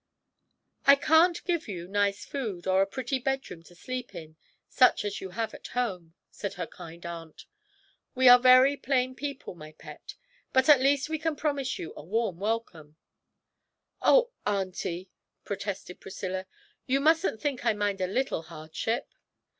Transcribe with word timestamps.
'I 0.87 0.95
can't 0.95 1.43
give 1.45 1.67
you 1.67 1.87
nice 1.87 2.25
food, 2.25 2.65
or 2.65 2.81
a 2.81 2.87
pretty 2.87 3.19
bedroom 3.19 3.61
to 3.61 3.75
sleep 3.75 4.15
in 4.15 4.35
such 4.67 5.05
as 5.05 5.21
you 5.21 5.29
have 5.29 5.53
at 5.53 5.67
home,' 5.77 6.15
said 6.31 6.55
her 6.55 6.65
kind 6.65 7.05
aunt. 7.05 7.45
'We 8.15 8.27
are 8.29 8.39
very 8.39 8.75
plain 8.75 9.13
people, 9.13 9.53
my 9.53 9.73
pet; 9.73 10.15
but 10.53 10.67
at 10.69 10.81
least 10.81 11.07
we 11.07 11.19
can 11.19 11.35
promise 11.35 11.77
you 11.77 11.93
a 11.95 12.01
warm 12.03 12.39
welcome.' 12.39 12.95
'Oh, 14.01 14.31
auntie,' 14.43 15.11
protested 15.45 15.99
Priscilla, 16.01 16.47
'you 16.87 16.99
mustn't 16.99 17.39
think 17.39 17.63
I 17.63 17.73
mind 17.73 18.01
a 18.01 18.07
little 18.07 18.41
hardship! 18.41 19.07